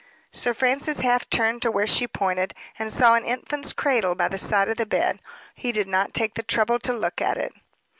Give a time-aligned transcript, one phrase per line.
[0.31, 4.37] Sir Francis half turned to where she pointed, and saw an infant's cradle by the
[4.39, 5.19] side of the bed.
[5.53, 7.53] He did not take the trouble to look at it.